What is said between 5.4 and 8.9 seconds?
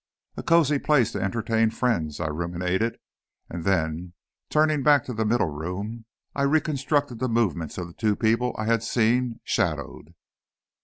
room, I reconstructed the movements of the two people I had